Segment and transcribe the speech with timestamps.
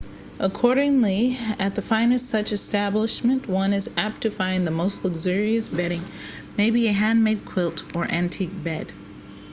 [0.39, 6.01] accordingly at the finest such establishments one is apt to find the most luxurious bedding
[6.57, 8.91] maybe a handmade quilt or an antique bed